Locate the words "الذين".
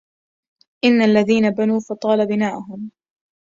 1.01-1.49